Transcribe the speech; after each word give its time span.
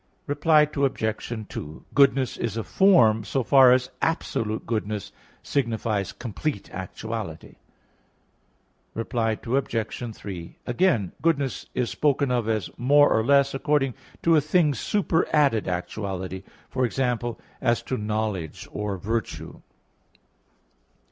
Reply 0.25 0.63
Obj. 0.75 1.45
2: 1.47 1.85
Goodness 1.93 2.35
is 2.35 2.57
a 2.57 2.63
form 2.63 3.23
so 3.23 3.43
far 3.43 3.71
as 3.71 3.91
absolute 4.01 4.65
goodness 4.65 5.11
signifies 5.43 6.11
complete 6.11 6.71
actuality. 6.73 7.57
Reply 8.95 9.37
Obj. 9.45 10.15
3: 10.15 10.57
Again, 10.65 11.11
goodness 11.21 11.67
is 11.75 11.91
spoken 11.91 12.31
of 12.31 12.49
as 12.49 12.71
more 12.79 13.13
or 13.13 13.23
less 13.23 13.53
according 13.53 13.93
to 14.23 14.35
a 14.35 14.41
thing's 14.41 14.79
superadded 14.79 15.67
actuality, 15.67 16.41
for 16.67 16.83
example, 16.83 17.39
as 17.61 17.83
to 17.83 17.95
knowledge 17.95 18.67
or 18.71 18.97
virtue. 18.97 19.61